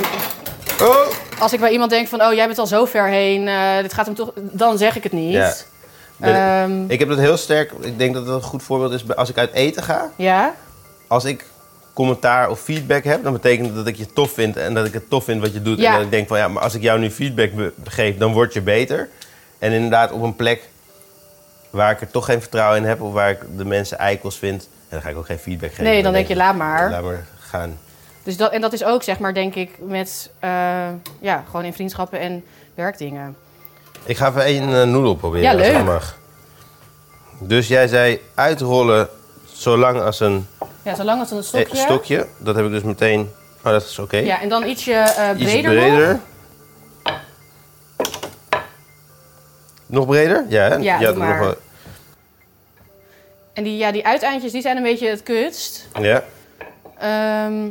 [0.82, 1.08] Oh!
[1.40, 3.94] Als ik bij iemand denk van, oh, jij bent al zo ver heen, eh, dit
[3.94, 4.32] gaat hem toch...
[4.36, 5.34] Dan zeg ik het niet.
[5.34, 5.54] Ja.
[6.64, 7.72] Ehm, Ik heb dat heel sterk.
[7.82, 10.10] Ik denk dat dat een goed voorbeeld is als ik uit eten ga.
[10.16, 10.54] ja?
[11.08, 11.46] als ik
[11.96, 14.94] commentaar of feedback heb, dan betekent dat dat ik je tof vind en dat ik
[14.94, 15.80] het tof vind wat je doet.
[15.80, 15.90] Ja.
[15.90, 18.34] En dat ik denk van ja, maar als ik jou nu feedback be- geef, dan
[18.34, 19.10] word je beter.
[19.60, 20.62] En inderdaad op een plek
[21.70, 24.64] waar ik er toch geen vertrouwen in heb of waar ik de mensen eikels vind,
[24.64, 25.84] en dan ga ik ook geen feedback geven.
[25.84, 26.90] Nee, dan denk je, laat maar.
[26.90, 27.78] Laat maar gaan.
[28.24, 30.32] Dus dat, en dat is ook, zeg maar, denk ik, met...
[30.40, 30.50] eh,
[31.20, 33.36] ja, gewoon in vriendschappen en werkdingen.
[34.06, 35.44] Ik ga even één eh, noedel proberen.
[35.46, 35.84] Ja, leuk.
[35.84, 36.18] mag.
[37.40, 39.08] Dus jij zei uitrollen
[39.54, 40.48] zolang als een
[40.86, 41.76] Ja, zolang als een eh, stokje.
[41.78, 42.28] stokje.
[42.38, 43.32] Dat heb ik dus meteen.
[43.64, 44.18] Oh, dat is oké.
[44.18, 46.08] Ja, en dan ietsje eh, Iets breder, breder.
[47.04, 47.14] nog.
[49.86, 50.46] Nog breder?
[50.50, 50.76] Ja, hè?
[50.76, 51.56] Ja, doe hem nog wel-
[53.54, 55.88] En die, ja, die uiteindjes, die zijn een beetje het kutst.
[56.02, 56.24] Ja.
[57.00, 57.64] Ehm,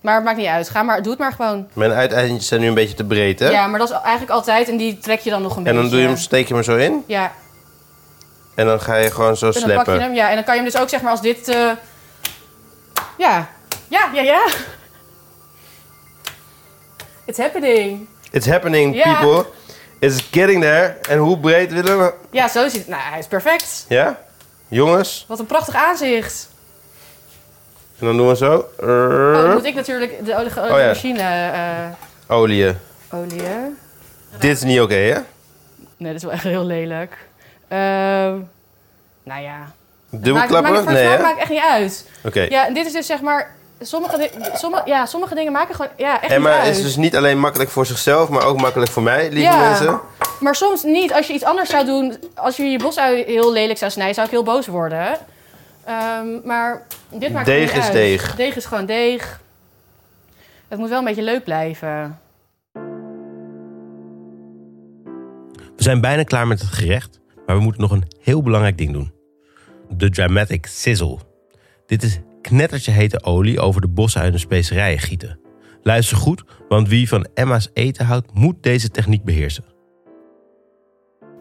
[0.00, 0.68] maar het maakt niet uit.
[0.68, 1.68] Ga maar, doe het maar gewoon.
[1.72, 3.48] Mijn uiteindjes zijn nu een beetje te breed, hè?
[3.50, 4.68] Ja, maar dat is eigenlijk altijd.
[4.68, 5.80] En die trek je dan nog een en beetje.
[5.80, 7.04] dan doe je hem, steek je hem zo in.
[7.06, 7.32] Ja.
[8.54, 10.28] En dan ga je gewoon zo En dan pak je hem, ja.
[10.28, 11.48] En dan kan je hem dus ook zeg maar als dit...
[11.48, 11.70] eh,
[13.18, 13.48] ja.
[13.88, 14.46] Ja, ja, ja.
[17.24, 18.06] It's happening.
[18.30, 19.14] It's happening, Ja.
[19.18, 19.46] people.
[19.98, 20.86] It's getting there.
[21.08, 22.12] En hoe breed willen we?
[22.30, 22.88] Ja, zo ziet het.
[22.88, 23.84] Nou, hij is perfect.
[23.88, 24.18] Ja?
[24.68, 25.24] Jongens.
[25.28, 26.48] Wat een prachtig aanzicht.
[27.98, 28.68] En dan doen we zo.
[28.80, 30.86] Oh, dan moet ik natuurlijk de olie, Oh, ja.
[30.86, 32.74] machine eh Olie.
[33.10, 33.76] olieën.
[34.38, 35.18] Dit is niet oké, hè?
[35.96, 37.16] Nee, dat is wel echt heel lelijk.
[37.68, 38.38] Ehm
[39.22, 39.72] nou ja.
[40.22, 41.22] Dubbel Maakt- maakt- Nee, hè?
[41.22, 42.08] maakt echt niet uit.
[42.24, 42.40] Oké.
[42.40, 43.54] Ja, en dit is dus zeg maar...
[43.80, 46.76] Sommige, sommige, ja, sommige dingen maken gewoon ja, echt Emma niet uit.
[46.76, 49.68] is dus niet alleen makkelijk voor zichzelf, maar ook makkelijk voor mij, lieve Ja.
[49.68, 50.00] mensen.
[50.40, 51.12] Maar soms niet.
[51.12, 52.16] Als je iets anders zou doen...
[52.34, 55.18] Als je je bosui heel lelijk zou snijden, zou ik heel boos worden.
[55.84, 57.92] Ehm, maar dit maakt Deeg het niet is uit.
[57.92, 58.34] deeg.
[58.36, 59.40] Deeg is gewoon deeg.
[60.68, 62.18] Het moet wel een beetje leuk blijven.
[65.76, 68.92] We zijn bijna klaar met het gerecht, maar we moeten nog een heel belangrijk ding
[68.92, 69.12] doen.
[69.88, 71.18] De Dramatic Sizzle.
[71.86, 75.38] Dit is knettertje hete olie over de bossen uit de specerijen gieten.
[75.82, 79.64] Luister goed, want wie van Emma's eten houdt, moet deze techniek beheersen.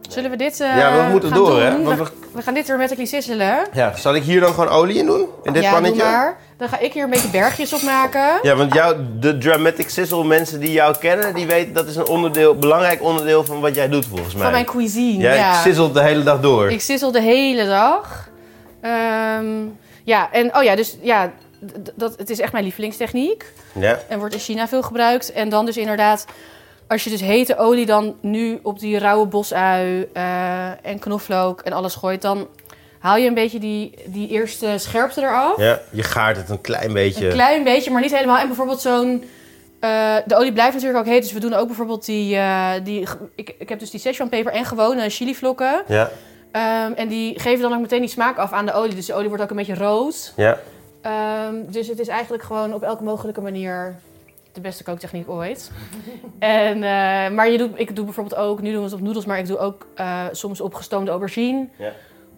[0.10, 1.60] Zullen we dit eh Ja, we moeten gaan door, doen?
[1.60, 1.84] hè?
[1.84, 3.68] Want We, gaan dit er een sizzelen.
[3.74, 5.26] Ja, zal ik hier dan gewoon olie in doen?
[5.44, 6.02] In dit ja, pannetje?
[6.02, 6.38] doe maar.
[6.58, 8.40] Dan ga ik hier een beetje bergjes op maken.
[8.42, 12.08] Ja, want jou, de dramatic sizzle, mensen die jou kennen, die weten dat is een
[12.08, 14.44] onderdeel, belangrijk onderdeel van wat jij doet volgens mij.
[14.44, 15.22] Van mijn cuisine.
[15.22, 15.62] Jij ja.
[15.62, 16.72] sizzelt de hele dag door.
[16.72, 18.30] Ik sizzle de hele dag.
[18.86, 19.66] Ehm,
[20.04, 21.32] ja, en oh ja, dus ja,
[21.96, 23.46] dat, het is echt mijn lievelingstechniek.
[23.80, 25.32] Ja, En wordt in China veel gebruikt.
[25.32, 26.26] En dan dus inderdaad,
[26.88, 31.74] als je dus hete olie dan nu op die rauwe bosui eh, en knoflook en
[31.74, 32.48] alles gooit, dan
[33.00, 35.58] haal je een beetje die, die eerste scherpte eraf.
[35.58, 37.26] ja, je gaart het een klein beetje.
[37.26, 38.38] Een klein beetje, maar niet helemaal.
[38.38, 39.24] En bijvoorbeeld zo'n...
[39.80, 41.22] eh, de olie blijft natuurlijk ook heet.
[41.22, 42.36] Dus we doen ook bijvoorbeeld die...
[42.36, 45.84] eh, die ik, ik heb dus die Szechuanpeper en gewone chilivlokken.
[45.88, 46.10] Ja,
[46.56, 48.96] Ehm, en die geven dan ook meteen die smaak af aan de olie.
[48.96, 50.34] Dus de olie wordt ook een beetje rood.
[50.36, 50.60] ja.
[51.02, 53.96] Ehm, dus het is eigenlijk gewoon op elke mogelijke manier
[54.52, 55.72] de beste kooktechniek ooit.
[56.40, 59.26] en, eh, maar je doet, ik doe bijvoorbeeld ook, nu doen we het op noedels,
[59.26, 61.68] maar ik doe ook eh, soms op gestoomde aubergine.
[61.78, 61.92] Ja.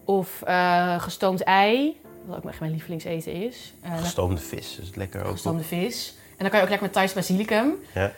[0.06, 3.74] Of eh, gestoomd ei, wat ook echt mijn lievelingseten is.
[3.96, 5.32] Gestoomde vis, is lekker ook.
[5.32, 6.16] gestoomde vis.
[6.30, 7.74] En dan kan je ook lekker met Thais basilicum.
[7.94, 8.12] Ja.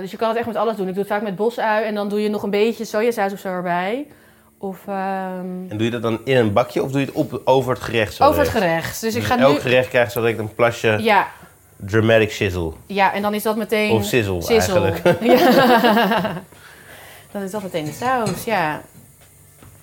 [0.00, 0.88] Dus je kan het echt met alles doen.
[0.88, 3.38] Ik doe het vaak met bosui en dan doe je nog een beetje sojasaus of
[3.38, 4.06] zo erbij.
[4.58, 4.94] Of ehm,
[5.68, 7.82] En doe je dat dan in een bakje of doe je het op, over het
[7.82, 9.00] gerecht zo over het gerecht.
[9.00, 9.60] Dus ik Dus ga elk nu...
[9.60, 11.26] gerecht krijgt zo direct een plasje Ja,
[11.76, 12.72] dramatic sizzle.
[12.86, 13.90] ja, en dan is dat meteen...
[13.90, 14.80] Of sizzle, Sizzle.
[14.80, 15.20] eigenlijk.
[15.40, 16.32] Ja.
[17.32, 18.80] dan is dat meteen de saus, ja.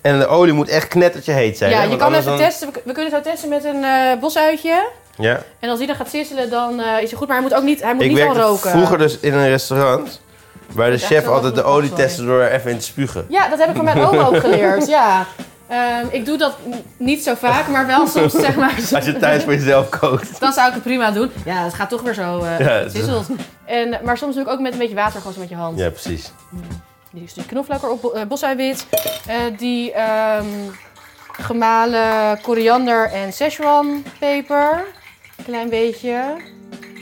[0.00, 1.70] En de olie moet echt knettertje heet zijn.
[1.70, 1.84] ja, hè?
[1.84, 2.68] je kan even dan- testen.
[2.84, 4.88] We, kunnen het zo testen met een eh bosuitje.
[5.16, 5.42] Ja.
[5.60, 7.28] En als die dan gaat sizzelen, dan is het goed.
[7.28, 8.70] Maar hij moet ook niet, hij moet Ik niet al roken.
[8.70, 10.20] vroeger dus in een restaurant
[10.74, 13.26] waar de is chef altijd de olie testte door er even in te spugen.
[13.28, 15.26] Ja, dat heb ik van mijn oma ook geleerd, ja.
[15.68, 16.56] Ehm, ik doe dat
[16.96, 18.74] niet zo vaak, maar wel soms, zeg maar...
[18.94, 20.40] Als je thuis voor jezelf kookt.
[20.40, 21.30] Dan zou ik het prima doen.
[21.44, 22.94] Ja, het gaat toch weer zo eh Ja, is-.
[23.64, 25.78] En, maar soms doe ik ook met een beetje water, gewoon zo met je hand.
[25.78, 26.32] Ja, precies.
[27.10, 28.86] Die stuk knoflook erop, bo- eh, bosuiwit.
[29.26, 30.46] eh die ehm,
[31.32, 34.84] gemalen koriander en Szechuan peper.
[35.36, 36.22] Een klein beetje.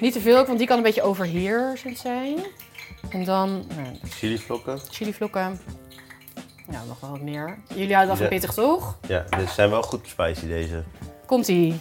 [0.01, 2.37] Niet te veel want die kan een beetje overheersend zijn.
[3.09, 4.81] En dan nou, Chilivlokken.
[4.91, 5.61] chilivlokken.
[6.67, 7.59] Nou, nog wel wat meer.
[7.69, 8.99] Jullie houden wel van pittig, toch?
[9.07, 10.83] Ja, dit zijn wel goed spicy deze.
[11.27, 11.81] Komt-ie.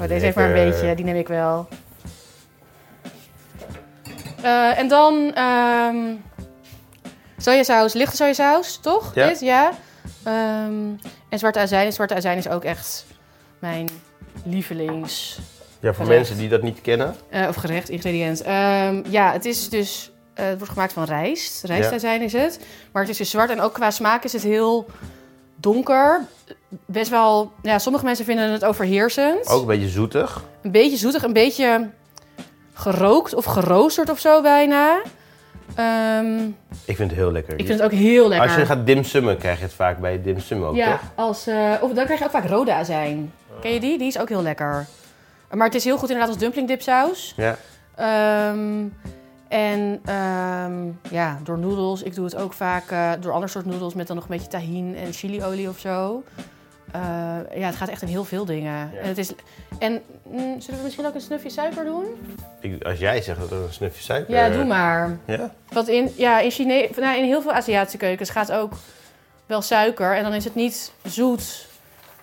[0.00, 1.68] Oh, deze heeft maar een beetje, die neem ik wel.
[4.42, 5.96] Eh, en dan ehm
[7.48, 9.14] sojasaus, lichte sojasaus, toch?
[9.14, 9.28] Ja.
[9.28, 9.70] Dit, ja.
[10.22, 10.72] Ehm,
[11.28, 11.92] en zwarte azijn.
[11.92, 13.06] Zwarte azijn is ook echt
[13.58, 13.88] mijn
[14.44, 15.38] lievelings...
[15.80, 16.08] Ja, voor Gerecht.
[16.20, 17.14] mensen die dat niet kennen.
[17.28, 18.42] Eh, of gerecht, ingrediënt.
[18.42, 20.10] Ehm, ja, het is dus...
[20.34, 21.64] eh, het wordt gemaakt van rijst.
[21.64, 22.60] Rijstazijn is het.
[22.92, 23.50] Maar het is dus zwart.
[23.50, 24.86] En ook qua smaak is het heel
[25.56, 26.24] donker.
[26.68, 27.52] Best wel...
[27.62, 29.46] Ja, sommige mensen vinden het overheersend.
[29.48, 30.42] Ook een beetje zoetig.
[30.62, 31.22] Een beetje zoetig.
[31.22, 31.90] Een beetje
[32.72, 35.02] gerookt of geroosterd of zo bijna.
[35.74, 36.44] Ehm,
[36.84, 37.58] Ik vind het heel lekker.
[37.58, 38.48] ik vind het ook heel lekker.
[38.48, 41.00] Als je gaat dimsummen, krijg je het vaak bij dimsum ook, Ja, toch?
[41.14, 43.32] als, eh, of dan krijg je ook vaak rode azijn.
[43.60, 43.98] Ken je die?
[43.98, 44.86] Die is ook heel lekker.
[45.52, 47.34] Maar het is heel goed inderdaad als dumpling dipsaus.
[47.36, 47.56] Ja.
[47.94, 48.84] Ehm,
[49.48, 52.02] en ehm, ja, door noedels.
[52.02, 54.48] Ik doe het ook vaak eh, door ander soort noedels met dan nog een beetje
[54.50, 56.22] tahin en chiliolie of zo.
[56.92, 58.90] Eh, ja, het gaat echt in heel veel dingen.
[58.92, 58.98] Ja.
[59.00, 59.32] En, het is,
[59.78, 62.04] en mm, zullen we misschien ook een snufje suiker doen?
[62.60, 64.34] Ik, als jij zegt dat er een snufje suiker...
[64.34, 65.18] Ja, doe maar.
[65.24, 65.50] Ja?
[65.72, 68.72] Want in, ja, in, Chine nou, in heel veel Aziatische keukens gaat ook
[69.46, 70.16] wel suiker.
[70.16, 71.66] En dan is het niet zoet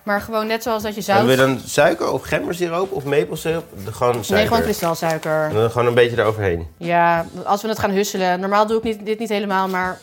[0.02, 1.20] Maar gewoon net zoals dat je zout...
[1.20, 3.64] wil je dan suiker of gembersiroop of maplesiroop?
[3.84, 4.34] Gewoon suiker.
[4.34, 5.44] Nee, gewoon kristalsuiker.
[5.44, 6.66] En dan gewoon een beetje eroverheen.
[6.76, 8.40] Ja, als we het gaan husselen.
[8.40, 9.98] Normaal doe ik niet, dit niet helemaal, maar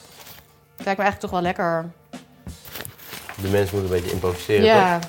[0.75, 1.85] het lijkt me eigenlijk toch wel lekker.
[3.41, 4.63] De mensen moeten een beetje improviseren.
[4.63, 4.99] Ja.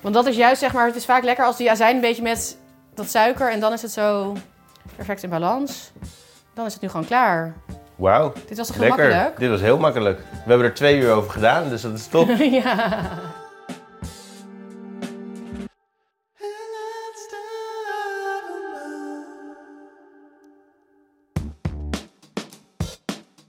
[0.00, 2.22] Want dat is juist, zeg maar, het is vaak lekker als die azijn een beetje
[2.22, 2.56] met
[2.94, 4.36] dat suiker en dan is het zo
[4.96, 5.92] perfect in balans.
[6.54, 7.52] Dan is het nu gewoon klaar.
[7.96, 9.08] Wauw, Dit was heel lekker.
[9.08, 9.38] makkelijk?
[9.38, 10.18] Dit was heel makkelijk.
[10.18, 12.28] We hebben er twee uur over gedaan, dus dat is top.
[12.62, 13.00] ja.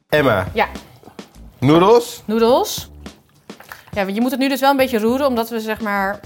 [0.10, 0.68] Emma, Ja,
[1.64, 2.22] noedels.
[2.26, 2.90] noedels.
[3.92, 6.20] Ja, want je moet het nu dus wel een beetje roeren, omdat we zeg maar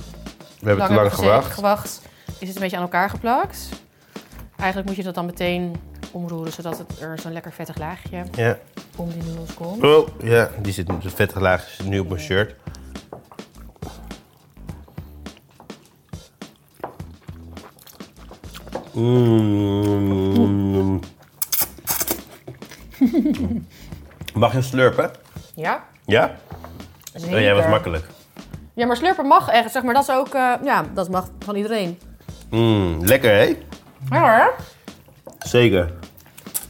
[0.59, 1.53] We hebben te lang gewacht.
[1.53, 2.01] gewacht.
[2.39, 3.69] Is het een beetje aan elkaar geplakt.
[4.55, 5.75] Eigenlijk moet je dat dan meteen
[6.11, 8.57] omroeren, zodat het er zo'n lekker vettig laagje Ja.
[8.95, 9.83] om die noedels komt.
[9.83, 12.55] Oh, ja, die zit, de vettige laag zit nu op mijn shirt.
[19.77, 20.99] Mm.
[24.33, 25.11] Mag je slurpen?
[25.57, 26.35] Ja, Ja?
[27.13, 27.35] zeker.
[27.35, 28.05] Oh, jij was makkelijk.
[28.73, 31.55] Ja, maar slurpen mag echt, zeg maar, dat is ook, eh, ja, dat mag van
[31.55, 31.99] iedereen.
[32.49, 33.57] Mm, lekker, hè?
[34.09, 34.55] Ja hoor.
[35.39, 35.93] Zeker.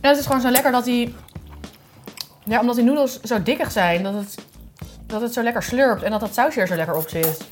[0.02, 1.16] En het is gewoon zo lekker dat die,
[2.44, 4.36] ja, omdat die noedels zo dikkig zijn, dat het,
[5.06, 7.46] dat het zo lekker slurpt en dat dat sausje er zo lekker op zit.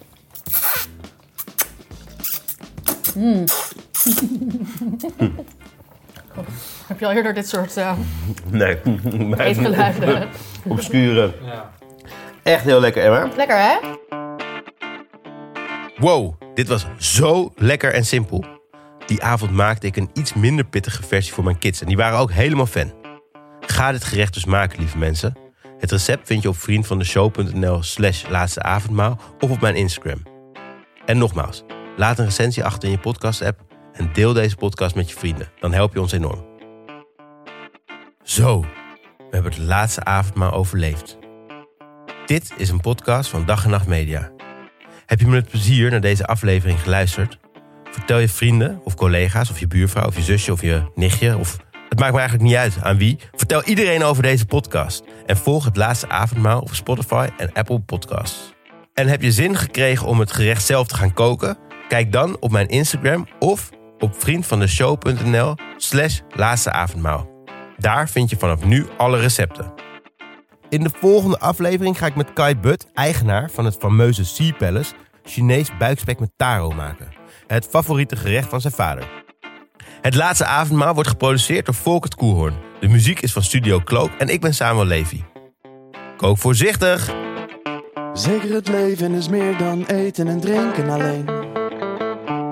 [6.87, 7.91] Heb je al eerder dit soort eh
[8.49, 8.77] Nee,
[9.37, 10.29] eetgeluiden?
[10.67, 11.33] obscure.
[11.43, 11.71] Ja.
[12.43, 13.29] Echt heel lekker, Emma.
[13.35, 13.77] lekker hè?
[15.97, 18.45] Wow, dit was zo lekker en simpel.
[19.05, 22.19] Die avond maakte ik een iets minder pittige versie voor mijn kids en die waren
[22.19, 22.93] ook helemaal fan.
[23.59, 25.37] Ga dit gerecht dus maken, lieve mensen.
[25.77, 30.21] Het recept vind je op vriendvandeshow.nl slash laatste avondmaal of op mijn Instagram.
[31.05, 31.63] En nogmaals,
[31.97, 33.64] laat een recensie achter in je podcast-app
[33.95, 35.49] en deel deze podcast met je vrienden.
[35.59, 36.45] Dan help je ons enorm.
[38.23, 38.59] Zo,
[39.17, 41.17] we hebben het laatste avondmaal overleefd.
[42.25, 44.31] Dit is een podcast van Dag en Nacht Media.
[45.05, 47.39] Heb je met plezier naar deze aflevering geluisterd?
[47.91, 51.57] Vertel je vrienden of collega's of je buurvrouw of je zusje of je nichtje of...
[51.89, 53.19] Het maakt me eigenlijk niet uit aan wie.
[53.31, 55.03] Vertel iedereen over deze podcast.
[55.25, 58.53] En volg het laatste avondmaal op Spotify en Apple Podcasts.
[58.93, 61.57] En heb je zin gekregen om het gerecht zelf te gaan koken?
[61.87, 63.69] Kijk dan op mijn Instagram of
[64.05, 67.29] op vriendvandeshow.nl slash laatste avondmaal.
[67.77, 69.73] Daar vind je vanaf nu alle recepten.
[70.69, 74.93] In de volgende aflevering ga ik met Kai Butt, eigenaar van het fameuze Sea Palace,
[75.23, 77.07] Chinees buikspek met taro maken.
[77.47, 79.23] Het favoriete gerecht van zijn vader.
[80.01, 82.55] Het laatste avondmaal wordt geproduceerd door Volkert Koehoorn.
[82.79, 85.21] De muziek is van Studio Cloak en ik ben Samuel Levy.
[86.17, 87.13] Kook voorzichtig!
[88.13, 91.44] Zeker het leven is meer dan eten en drinken alleen.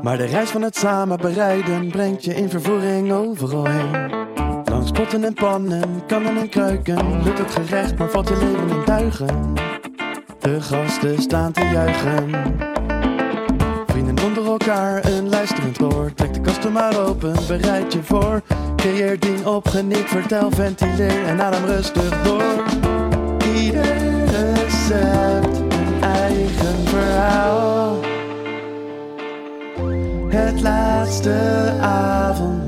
[0.03, 4.11] Maar de reis van het samen bereiden brengt je in vervoering overal heen.
[4.65, 8.85] Langs potten en pannen, kannen en kruiken, lukt het gerecht, maar valt je leven in
[8.85, 9.53] duigen.
[10.39, 12.31] De gasten staan te juichen.
[13.87, 16.13] Vrienden onder elkaar, een luisterend oor.
[16.13, 18.41] Trek de kasten maar open, bereid je voor.
[18.75, 22.63] Creëer ding op, geniet, vertel, ventileer en adem rustig door.
[23.55, 28.12] Ieder recept een eigen verhaal
[30.33, 32.62] het laatste avond.